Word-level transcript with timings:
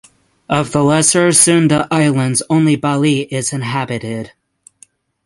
Of 0.49 0.71
the 0.71 0.83
Lesser 0.83 1.31
Sunda 1.31 1.87
Islands 1.91 2.41
only 2.49 2.75
Bali 2.75 3.21
is 3.31 3.53
inhabited. 3.53 4.31